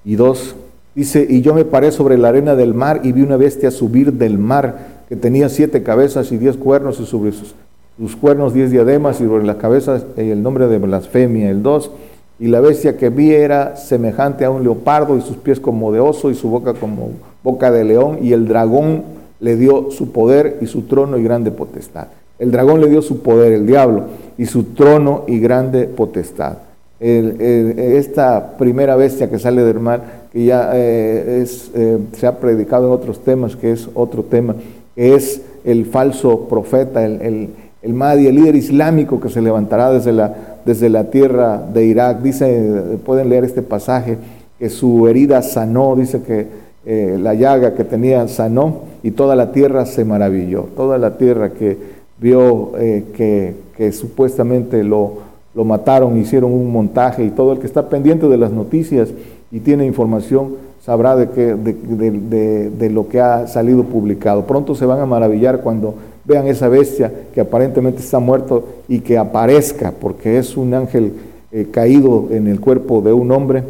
[0.05, 0.55] y 2.
[0.95, 4.13] Dice, y yo me paré sobre la arena del mar y vi una bestia subir
[4.13, 7.55] del mar que tenía siete cabezas y diez cuernos y sobre sus,
[7.97, 11.91] sus cuernos diez diademas y sobre las cabezas el nombre de blasfemia, el 2.
[12.39, 15.99] Y la bestia que vi era semejante a un leopardo y sus pies como de
[15.99, 17.11] oso y su boca como
[17.43, 19.03] boca de león y el dragón
[19.39, 22.08] le dio su poder y su trono y grande potestad.
[22.39, 24.06] El dragón le dio su poder, el diablo,
[24.38, 26.58] y su trono y grande potestad.
[26.99, 32.88] esta primera bestia que sale del mar, que ya eh, es, eh, se ha predicado
[32.88, 34.56] en otros temas, que es otro tema,
[34.95, 37.49] que es el falso profeta, el, el,
[37.82, 42.21] el Mahdi, el líder islámico que se levantará desde la desde la tierra de Irak.
[42.21, 44.17] Dice, pueden leer este pasaje,
[44.60, 46.47] que su herida sanó, dice que
[46.86, 50.67] eh, la llaga que tenía sanó y toda la tierra se maravilló.
[50.76, 51.78] Toda la tierra que
[52.19, 55.13] vio eh, que, supuestamente lo,
[55.56, 59.10] lo mataron, hicieron un montaje y todo el que está pendiente de las noticias
[59.52, 64.46] y tiene información sabrá de, que, de, de, lo que ha salido publicado.
[64.46, 69.17] Pronto se van a maravillar cuando vean esa bestia que aparentemente está muerto y que
[69.17, 71.13] aparezca, porque es un ángel
[71.52, 73.63] eh, caído en el cuerpo de un hombre,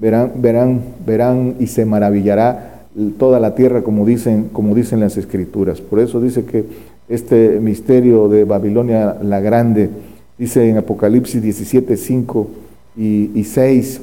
[0.00, 2.86] verán, verán, verán y se maravillará
[3.18, 5.80] toda la tierra, como dicen, como dicen las escrituras.
[5.80, 6.64] Por eso dice que
[7.08, 9.90] este misterio de Babilonia la Grande,
[10.38, 12.48] dice en Apocalipsis 17, 5
[12.96, 14.00] y, y 6,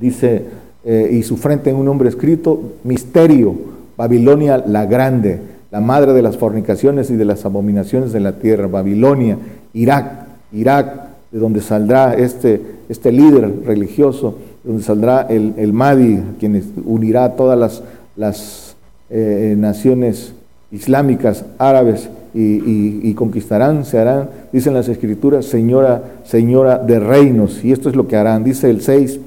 [0.00, 0.42] dice,
[0.84, 3.54] eh, y su frente en un nombre escrito, misterio,
[3.96, 8.66] Babilonia la grande, la madre de las fornicaciones y de las abominaciones de la tierra,
[8.66, 9.38] Babilonia,
[9.72, 16.62] Irak, Irak, de donde saldrá este, este líder religioso, donde saldrá el, el Mahdi, quien
[16.84, 17.82] unirá a todas las,
[18.16, 18.76] las
[19.10, 20.32] eh, naciones
[20.72, 27.70] islámicas, árabes, y, y, conquistarán, se harán, dicen las escrituras, señora, señora de reinos, y
[27.70, 29.20] esto es lo que harán, dice el 6,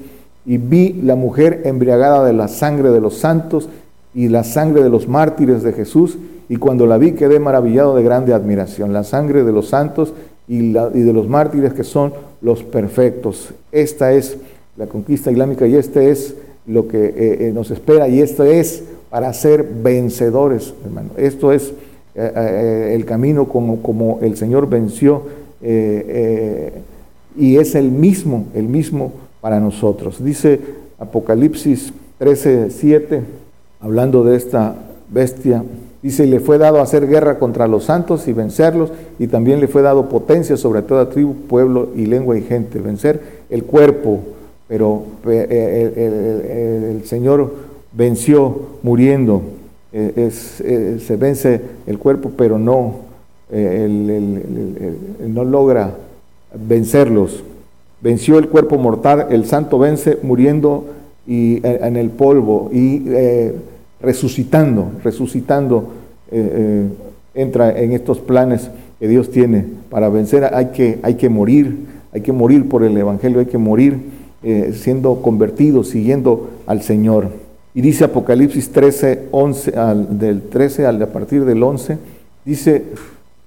[0.44, 3.70] y vi la mujer embriagada de la sangre de los santos
[4.14, 8.02] y la sangre de los mártires de Jesús, y cuando la vi quedé maravillado de
[8.02, 10.12] grande admiración, la sangre de los santos
[10.46, 13.50] y, de los mártires que son los perfectos.
[13.70, 14.38] Esta es
[14.78, 16.36] la conquista islámica y este es
[16.66, 21.10] lo que eh, eh, nos espera y esto es para ser vencedores, hermano.
[21.16, 21.72] Esto es
[22.14, 25.22] eh, el camino como, como el Señor venció
[25.60, 30.22] y es el mismo, el mismo para nosotros.
[30.22, 30.60] Dice
[31.00, 33.22] Apocalipsis 13, 7,
[33.80, 34.76] hablando de esta
[35.10, 35.64] bestia,
[36.00, 39.82] dice, le fue dado hacer guerra contra los santos y vencerlos, y también le fue
[39.82, 44.20] dado potencia sobre toda tribu, pueblo y lengua y gente, vencer el cuerpo,
[44.68, 47.52] pero eh, el, Señor
[47.92, 49.42] venció muriendo,
[49.92, 53.08] eh, eh, se vence el cuerpo, pero no,
[55.26, 55.96] no logra
[56.54, 57.42] vencerlos
[58.00, 60.84] venció el cuerpo mortal, el santo vence muriendo
[61.26, 63.04] y, en el polvo y
[64.00, 65.88] resucitando, resucitando,
[67.34, 70.44] entra en estos planes que Dios tiene para vencer.
[70.54, 74.17] Hay que, hay que morir, hay que morir por el Evangelio, hay que morir
[74.72, 77.30] siendo convertidos, siguiendo al Señor.
[77.74, 79.72] Y dice Apocalipsis 13, 11,
[80.10, 81.98] del 13 al, a partir del 11,
[82.44, 82.84] dice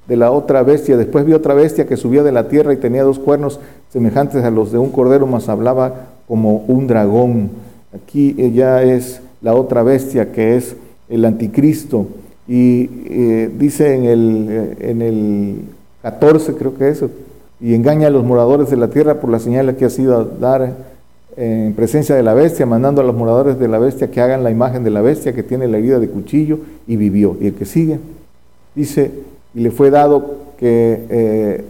[0.08, 0.98] de la otra bestia.
[0.98, 3.60] Después vi otra bestia que subía de la tierra y tenía dos cuernos
[3.92, 7.50] semejantes a los de un cordero, mas hablaba como un dragón.
[7.94, 10.76] Aquí ya es la otra bestia que es
[11.10, 12.08] el anticristo.
[12.48, 15.56] Y eh, dice en el, eh, en el
[16.02, 17.04] 14, creo que es,
[17.62, 20.74] y engaña a los moradores de la tierra por la señal que ha sido dar
[21.38, 24.52] en presencia de la bestia, mandando a los moradores de la bestia que hagan la
[24.52, 27.38] imagen de la bestia que tiene la herida de cuchillo y vivió.
[27.39, 28.00] Y el que sigue,
[28.76, 29.12] dice,
[29.54, 31.65] y le fue dado que eh,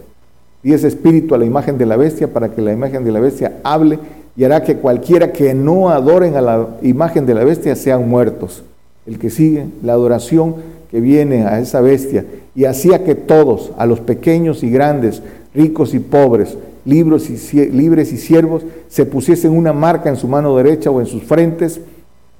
[0.62, 3.60] diese espíritu a la imagen de la bestia para que la imagen de la bestia
[3.62, 3.98] hable
[4.36, 8.64] y hará que cualquiera que no adoren a la imagen de la bestia sean muertos.
[9.06, 10.54] El que sigue, la adoración
[10.90, 12.24] que viene a esa bestia
[12.54, 15.22] y hacía que todos, a los pequeños y grandes,
[15.54, 20.90] ricos y pobres, libres y, y siervos, se pusiesen una marca en su mano derecha
[20.90, 21.80] o en sus frentes.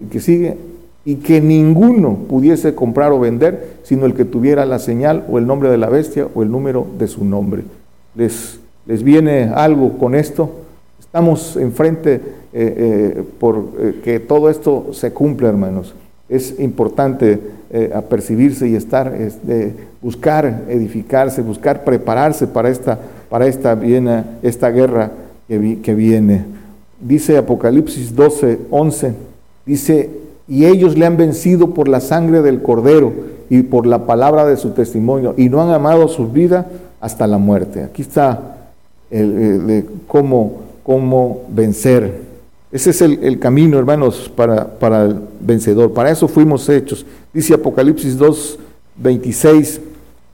[0.01, 0.57] El que sigue,
[1.05, 5.47] y que ninguno pudiese comprar o vender, sino el que tuviera la señal o el
[5.47, 7.65] nombre de la bestia o el número de su nombre.
[8.15, 10.51] ¿Les, les viene algo con esto?
[11.01, 12.21] Estamos enfrente eh,
[12.53, 15.95] eh, por eh, que todo esto se cumpla, hermanos.
[16.35, 17.39] Es importante
[17.95, 22.99] apercibirse y estar, este, buscar edificarse, buscar prepararse para esta,
[23.31, 25.11] para esta, viene, esta guerra
[25.49, 26.45] que, que viene.
[27.01, 29.15] Dice Apocalipsis 12, 11,
[29.65, 30.11] dice,
[30.49, 33.13] y ellos le han vencido por la sangre del cordero
[33.49, 36.67] y por la palabra de su testimonio y no han amado su vida
[37.01, 37.83] hasta la muerte.
[37.83, 38.41] Aquí está
[39.11, 42.32] el, cómo, cómo, vencer.
[42.73, 45.93] Ese es el, camino, hermanos, para, para, el vencedor.
[45.93, 47.05] Para eso fuimos hechos.
[47.33, 48.59] Dice Apocalipsis 2,
[48.97, 49.81] 26,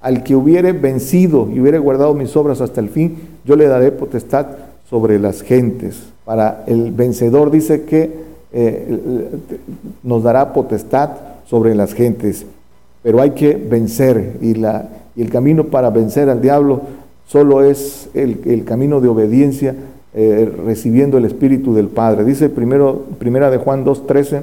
[0.00, 3.90] al que hubiere vencido y hubiere guardado mis obras hasta el fin, yo le daré
[3.90, 4.46] potestad
[4.88, 6.00] sobre las gentes.
[6.24, 9.28] Para el vencedor dice que eh,
[10.02, 11.10] nos dará potestad
[11.46, 12.46] sobre las gentes,
[13.02, 16.82] pero hay que vencer y, la, y el camino para vencer al diablo
[17.26, 19.74] solo es el, camino de obediencia
[20.14, 22.24] eh, recibiendo el Espíritu del Padre.
[22.24, 24.42] Dice primero, primera de Juan 2.13,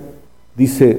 [0.55, 0.97] dice,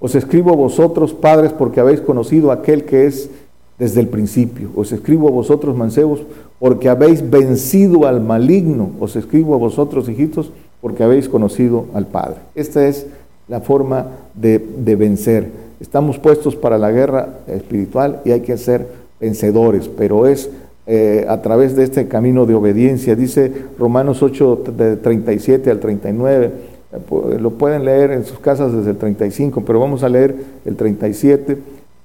[0.00, 3.30] os escribo vosotros, padres, porque habéis conocido aquel que es
[3.78, 4.70] desde el principio.
[4.74, 6.22] Os escribo a vosotros, mancebos,
[6.58, 8.90] porque habéis vencido al maligno.
[8.98, 12.36] Os escribo a vosotros, hijitos, porque habéis conocido al Padre.
[12.54, 13.06] Esta es
[13.48, 14.58] la forma de,
[14.96, 15.50] vencer.
[15.80, 18.88] Estamos puestos para la guerra espiritual y hay que ser
[19.20, 20.50] vencedores, pero es
[20.86, 23.14] eh, a través de este camino de obediencia.
[23.14, 26.50] Dice Romanos 8, de 37 al 39.
[26.92, 30.76] Eh, lo pueden leer en sus casas desde el 35, pero vamos a leer el
[30.76, 31.58] 37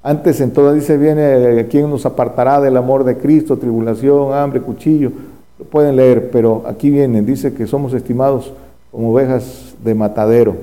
[0.07, 4.61] antes en todas dice, viene eh, quien nos apartará del amor de Cristo, tribulación, hambre,
[4.61, 5.11] cuchillo.
[5.59, 8.53] Lo pueden leer, pero aquí viene, dice que somos estimados
[8.89, 10.55] como ovejas de matadero.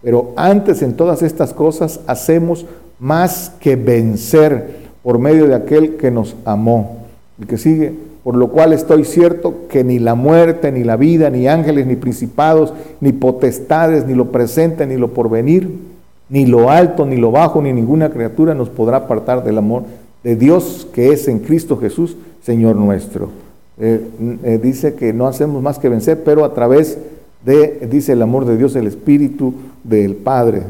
[0.00, 2.66] Pero antes en todas estas cosas hacemos
[3.00, 6.98] más que vencer por medio de aquel que nos amó.
[7.38, 11.30] El que sigue, por lo cual estoy cierto que ni la muerte, ni la vida,
[11.30, 15.94] ni ángeles, ni principados, ni potestades, ni lo presente, ni lo porvenir
[16.28, 19.84] ni lo alto, ni lo bajo, ni ninguna criatura nos podrá apartar del amor
[20.22, 23.28] de Dios que es en Cristo Jesús, Señor nuestro.
[23.78, 24.00] Eh,
[24.44, 26.98] eh, dice que no hacemos más que vencer, pero a través
[27.44, 30.62] de, dice el amor de Dios, el Espíritu del Padre,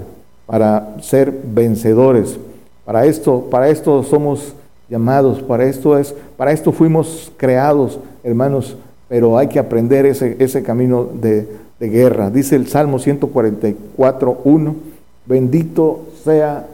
[0.47, 2.37] para ser vencedores.
[2.85, 4.55] Para esto, para esto somos
[4.89, 8.77] llamados, para esto es, para esto fuimos creados, hermanos,
[9.09, 11.47] pero hay que aprender ese, ese camino de,
[11.79, 12.31] de guerra.
[12.31, 14.95] Dice el Salmo 144, 1
[15.27, 16.67] Bendito sea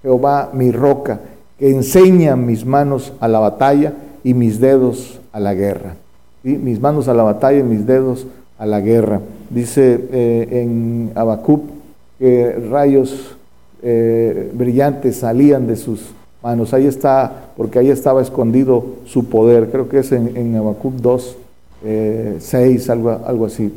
[0.00, 1.20] Jehová mi roca,
[1.58, 3.92] que enseña mis manos a la batalla
[4.24, 5.96] y mis dedos a la guerra.
[6.42, 8.26] Mis manos a la batalla y mis dedos
[8.58, 9.20] a la guerra.
[9.50, 11.64] Dice eh, en Habacuc
[12.18, 13.36] que rayos
[13.82, 16.00] eh, brillantes salían de sus
[16.42, 16.74] manos.
[16.74, 19.70] Ahí está, porque ahí estaba escondido su poder.
[19.70, 21.36] Creo que es en, en Habacuc 2,
[22.38, 23.72] 6, eh, algo, algo así.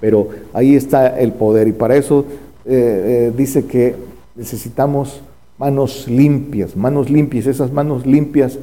[0.00, 1.68] Pero ahí está el poder.
[1.68, 2.24] Y para eso
[2.64, 3.94] eh, eh, dice que
[4.34, 5.20] necesitamos
[5.58, 8.58] manos limpias, manos limpias, esas manos limpias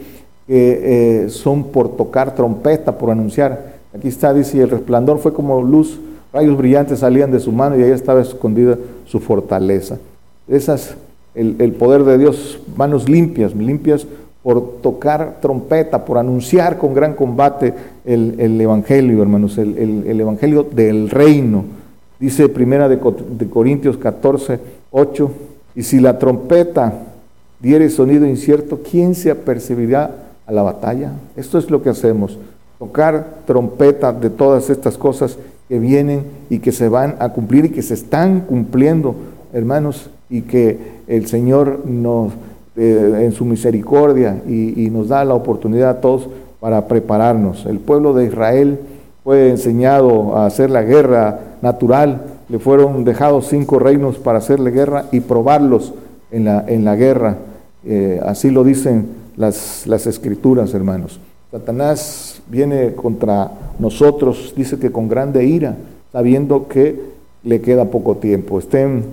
[0.46, 3.74] que son por tocar trompeta, por anunciar.
[3.96, 6.00] Aquí está, dice, el resplandor fue como luz,
[6.34, 9.98] rayos brillantes salían de su mano y ahí estaba escondida su fortaleza.
[10.48, 10.96] Esas,
[11.36, 14.06] el, poder de Dios, manos limpias, limpias
[14.44, 17.74] por tocar trompeta, por anunciar con gran combate
[18.06, 21.64] el, el Evangelio, hermanos, el, el Evangelio del reino
[22.24, 23.00] Dice Primera de,
[23.50, 24.58] Corintios 14,
[24.92, 25.32] 8,
[25.76, 26.94] y si la trompeta
[27.60, 30.12] diere sonido incierto, ¿quién se apercibirá
[30.46, 31.12] a la batalla?
[31.36, 32.38] Esto es lo que hacemos,
[32.80, 37.72] tocar trompeta de todas estas cosas que vienen y que se van a cumplir y
[37.72, 39.16] que se están cumpliendo,
[39.54, 40.78] hermanos, y que
[41.08, 42.34] el Señor nos,
[42.76, 46.28] eh, en su misericordia y, nos da la oportunidad a todos
[46.60, 47.66] para prepararnos.
[47.66, 48.80] El pueblo de Israel
[49.24, 55.06] fue enseñado a hacer la guerra natural, le fueron dejados cinco reinos para hacerle guerra
[55.12, 55.94] y probarlos
[56.32, 57.38] en la, en la guerra.
[57.86, 61.20] Eh, así lo dicen las, las escrituras, hermanos.
[61.52, 65.76] Satanás viene contra nosotros, dice que con grande ira,
[66.12, 67.00] sabiendo que
[67.44, 68.58] le queda poco tiempo.
[68.58, 69.04] Estén,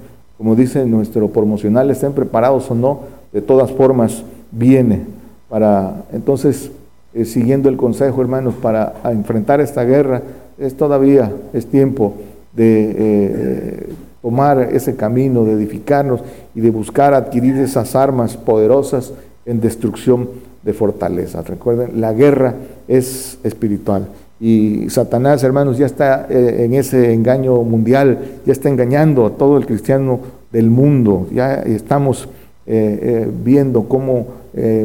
[0.40, 5.02] como dice nuestro promocional, estén preparados o no, de todas formas viene
[5.50, 6.70] para entonces
[7.12, 10.22] eh, siguiendo el consejo, hermanos, para enfrentar esta guerra,
[10.56, 12.14] es todavía, es tiempo
[12.54, 13.88] de eh,
[14.22, 16.22] tomar ese camino, de edificarnos
[16.54, 19.12] y de buscar adquirir esas armas poderosas
[19.44, 20.26] en destrucción
[20.62, 21.46] de fortalezas.
[21.46, 22.54] Recuerden, la guerra
[22.88, 24.08] es espiritual.
[24.40, 29.58] Y Satanás, hermanos, ya está eh, en ese engaño mundial, ya está engañando a todo
[29.58, 30.20] el cristiano
[30.50, 31.28] del mundo.
[31.32, 32.28] Ya estamos
[33.42, 34.26] viendo cómo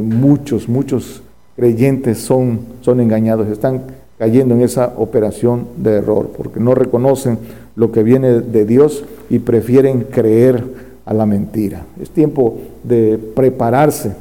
[0.01, 1.21] muchos, muchos
[1.55, 3.83] creyentes son, son engañados, están
[4.17, 7.37] cayendo en esa operación de error, porque no reconocen
[7.75, 10.63] lo que viene de Dios y prefieren creer
[11.05, 11.85] a la mentira.
[12.01, 14.13] Es tiempo de prepararse,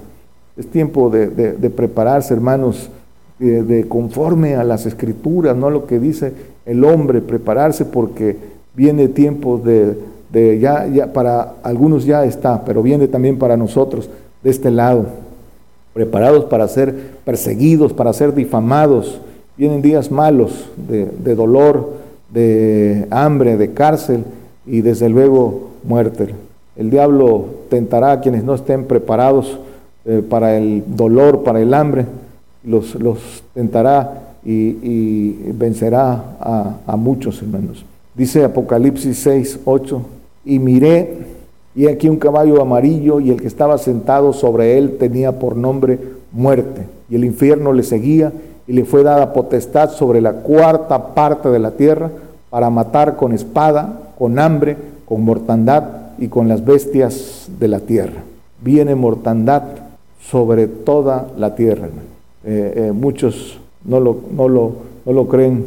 [0.57, 2.91] es tiempo de, prepararse, hermanos,
[3.51, 6.33] de, conforme a las escrituras, no lo que dice
[6.67, 8.37] el hombre, prepararse porque
[8.75, 9.99] viene tiempo de,
[10.33, 14.09] de ya, ya, para algunos ya está, pero viene también para nosotros
[14.43, 15.07] de este lado
[15.95, 19.21] preparados para ser perseguidos, para ser difamados.
[19.57, 21.93] Vienen días malos de, dolor,
[22.31, 24.25] de hambre, de cárcel
[24.67, 26.35] y desde luego muerte.
[26.77, 29.61] El diablo tentará a quienes no estén preparados
[30.05, 32.07] eh, para el dolor, para el hambre,
[32.65, 37.85] los, los tentará y, vencerá a, a, muchos hermanos.
[38.15, 40.03] Dice Apocalipsis 6, 8,
[40.45, 41.35] y miré
[41.75, 45.99] y aquí un caballo amarillo y el que estaba sentado sobre él tenía por nombre
[46.31, 46.87] muerte.
[47.09, 48.33] Y el infierno le seguía
[48.67, 52.11] y le fue dada potestad sobre la cuarta parte de la tierra
[52.51, 55.85] para matar con espada, con hambre, con mortandad
[56.19, 58.23] y con las bestias de la tierra.
[58.63, 59.63] Viene mortandad
[60.21, 61.89] sobre toda la tierra.
[62.47, 64.73] Eh, muchos no lo, no lo,
[65.05, 65.65] no lo creen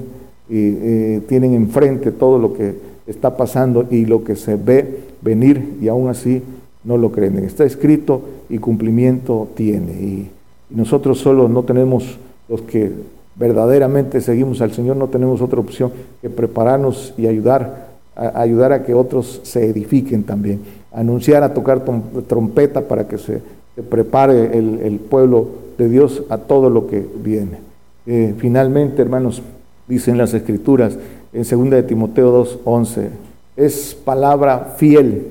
[0.49, 2.75] y tienen enfrente todo lo que
[3.05, 6.41] está pasando y lo que se ve venir y aún así
[6.84, 7.39] no lo creen.
[7.39, 9.91] Está escrito y cumplimiento tiene.
[9.91, 10.32] Y,
[10.69, 12.17] nosotros solo no tenemos
[12.49, 12.91] los que
[13.36, 18.84] verdaderamente seguimos al Señor, no tenemos otra opción que prepararnos y ayudar a, ayudar a
[18.84, 20.59] que otros se edifiquen también.
[20.91, 21.86] Anunciar, a tocar
[22.28, 23.41] trompeta para que se,
[23.84, 25.47] prepare el, pueblo
[25.78, 27.59] de Dios a todo lo que viene.
[28.05, 29.41] Eh, finalmente, hermanos,
[29.88, 30.97] dicen las Escrituras
[31.34, 33.09] en 2 de Timoteo 2.11,
[33.55, 35.28] es palabra fiel.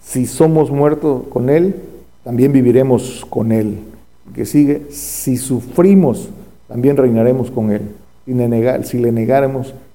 [0.00, 1.76] Si somos muertos con Él,
[2.24, 3.78] también viviremos con Él.
[4.34, 6.28] Que sigue, si sufrimos,
[6.68, 7.82] también reinaremos con Él.
[8.26, 9.50] Si le, negar,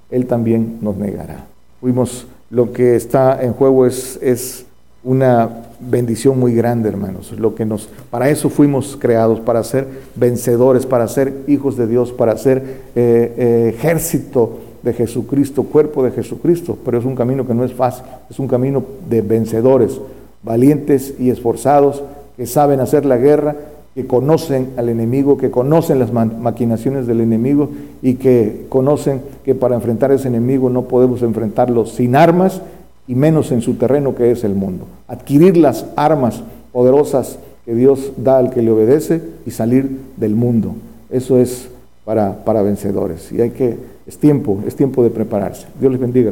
[0.10, 1.46] Él también nos negará.
[1.82, 4.66] Fuimos, lo que está en juego es, es
[5.04, 5.50] una
[5.80, 7.32] bendición muy grande, hermanos.
[7.38, 12.12] Lo que nos, para eso fuimos creados, para ser vencedores, para ser hijos de Dios,
[12.12, 12.58] para ser
[12.96, 16.78] eh, eh, ejército de Jesucristo, cuerpo de Jesucristo.
[16.86, 20.00] Pero es un camino que no es fácil, es un camino de vencedores,
[20.44, 22.04] valientes y esforzados
[22.38, 23.56] que saben hacer la guerra,
[23.96, 27.70] que conocen al enemigo, que conocen las maquinaciones del enemigo
[28.02, 32.62] y que conocen que para enfrentar a ese enemigo no podemos enfrentarlo sin armas
[33.08, 34.86] y menos en su terreno que es el mundo.
[35.08, 40.76] Adquirir las armas poderosas que Dios da al que le obedece y salir del mundo.
[41.10, 41.70] Eso es
[42.06, 43.32] para, para vencedores.
[43.32, 43.78] Y hay que,
[44.08, 45.68] es tiempo, es tiempo de prepararse.
[45.80, 46.32] Dios les bendiga.